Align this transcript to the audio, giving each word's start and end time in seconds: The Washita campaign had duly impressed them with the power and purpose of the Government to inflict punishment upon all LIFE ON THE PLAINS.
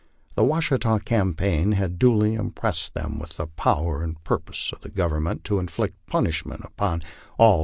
The 0.35 0.43
Washita 0.43 0.99
campaign 1.05 1.73
had 1.73 1.99
duly 1.99 2.33
impressed 2.33 2.95
them 2.95 3.19
with 3.19 3.37
the 3.37 3.45
power 3.45 4.01
and 4.01 4.21
purpose 4.23 4.71
of 4.71 4.81
the 4.81 4.89
Government 4.89 5.43
to 5.43 5.59
inflict 5.59 6.03
punishment 6.07 6.61
upon 6.65 6.93
all 6.93 6.95
LIFE 6.97 7.01
ON 7.01 7.01
THE 7.01 7.37
PLAINS. 7.37 7.59